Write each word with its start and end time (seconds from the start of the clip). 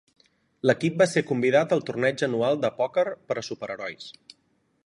L'equip 0.69 0.95
va 1.01 1.07
ser 1.11 1.23
convidat 1.33 1.77
al 1.77 1.85
torneig 1.91 2.25
anual 2.31 2.59
de 2.65 2.75
pòquer 2.81 3.07
per 3.29 3.39
a 3.39 3.45
superherois. 3.53 4.13